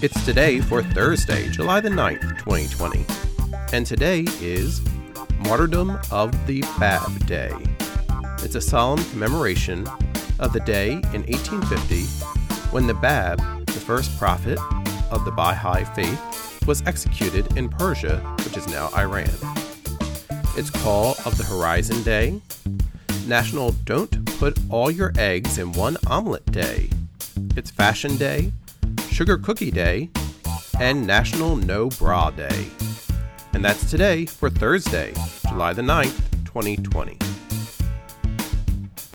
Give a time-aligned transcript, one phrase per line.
[0.00, 3.04] It's today for Thursday, July the 9th, 2020.
[3.72, 4.80] And today is
[5.40, 7.52] Martyrdom of the Bab Day.
[8.44, 9.88] It's a solemn commemoration
[10.38, 12.04] of the day in 1850
[12.70, 14.60] when the Bab, the first prophet
[15.10, 19.28] of the Baha'i faith, was executed in Persia, which is now Iran.
[20.56, 22.40] It's Call of the Horizon Day,
[23.26, 26.88] National Don't Put All Your Eggs in One Omelette Day,
[27.56, 28.52] it's Fashion Day,
[29.18, 30.10] Sugar Cookie Day,
[30.78, 32.68] and National No Bra Day.
[33.52, 35.12] And that's today for Thursday,
[35.48, 37.18] July the 9th, 2020.